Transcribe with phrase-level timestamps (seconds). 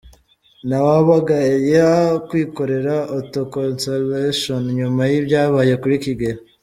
[0.67, 1.89] Ntawabagaya
[2.27, 6.41] kwikorera autoconsolation nyuma yibyabaye kuri Kigeli.